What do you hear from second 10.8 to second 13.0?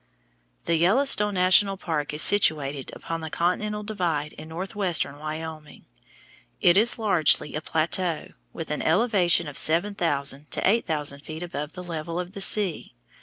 thousand feet above the level of the sea.